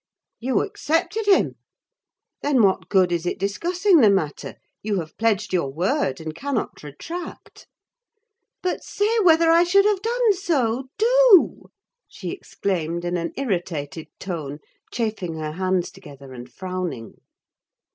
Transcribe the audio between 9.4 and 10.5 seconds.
I should have done